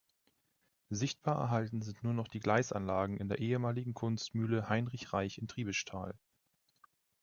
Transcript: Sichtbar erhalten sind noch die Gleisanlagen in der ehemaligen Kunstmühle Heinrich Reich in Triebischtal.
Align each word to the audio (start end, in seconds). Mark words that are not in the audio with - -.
Sichtbar 0.89 1.37
erhalten 1.39 1.83
sind 1.83 2.03
noch 2.03 2.27
die 2.27 2.39
Gleisanlagen 2.39 3.17
in 3.17 3.29
der 3.29 3.37
ehemaligen 3.37 3.93
Kunstmühle 3.93 4.67
Heinrich 4.67 5.13
Reich 5.13 5.37
in 5.37 5.47
Triebischtal. 5.47 6.17